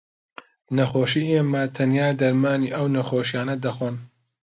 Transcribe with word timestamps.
نەخۆشی 0.75 1.29
ئێمە 1.33 1.63
تەنیا 1.75 2.09
دەرمانی 2.21 2.73
ئەو 2.75 2.85
نەخۆشییانە 2.95 3.55
دەخۆن 3.63 3.95